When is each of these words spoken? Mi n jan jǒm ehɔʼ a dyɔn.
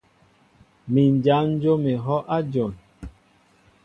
Mi 0.91 1.03
n 1.11 1.13
jan 1.25 1.47
jǒm 1.61 1.83
ehɔʼ 1.93 2.23
a 2.35 2.37
dyɔn. 2.51 2.73